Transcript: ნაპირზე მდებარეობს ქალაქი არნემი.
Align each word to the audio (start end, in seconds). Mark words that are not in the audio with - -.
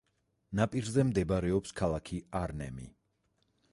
ნაპირზე 0.59 1.05
მდებარეობს 1.09 1.75
ქალაქი 1.81 2.21
არნემი. 2.41 2.89